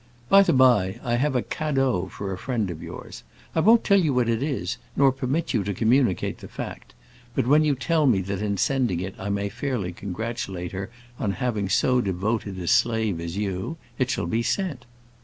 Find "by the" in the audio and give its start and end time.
0.29-0.51